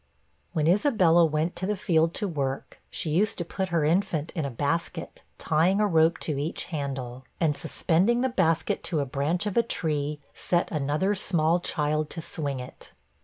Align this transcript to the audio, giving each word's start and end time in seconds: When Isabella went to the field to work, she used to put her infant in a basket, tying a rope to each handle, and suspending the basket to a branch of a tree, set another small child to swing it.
When 0.53 0.65
Isabella 0.67 1.23
went 1.25 1.55
to 1.57 1.67
the 1.67 1.75
field 1.75 2.15
to 2.15 2.27
work, 2.27 2.81
she 2.89 3.11
used 3.11 3.37
to 3.37 3.45
put 3.45 3.69
her 3.69 3.85
infant 3.85 4.31
in 4.31 4.45
a 4.45 4.49
basket, 4.49 5.21
tying 5.37 5.79
a 5.79 5.85
rope 5.85 6.17
to 6.21 6.39
each 6.39 6.63
handle, 6.73 7.23
and 7.39 7.55
suspending 7.55 8.21
the 8.21 8.29
basket 8.29 8.83
to 8.85 9.01
a 9.01 9.05
branch 9.05 9.45
of 9.45 9.57
a 9.57 9.61
tree, 9.61 10.19
set 10.33 10.71
another 10.71 11.13
small 11.13 11.59
child 11.59 12.09
to 12.09 12.21
swing 12.23 12.59
it. 12.59 12.93